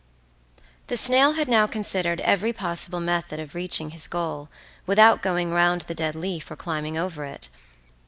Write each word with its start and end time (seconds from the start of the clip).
The 0.87 0.97
snail 0.97 1.33
had 1.33 1.47
now 1.47 1.67
considered 1.67 2.21
every 2.21 2.53
possible 2.53 2.99
method 2.99 3.39
of 3.39 3.53
reaching 3.53 3.91
his 3.91 4.07
goal 4.07 4.49
without 4.87 5.21
going 5.21 5.51
round 5.51 5.81
the 5.81 5.93
dead 5.93 6.15
leaf 6.15 6.49
or 6.49 6.55
climbing 6.55 6.97
over 6.97 7.23
it. 7.23 7.49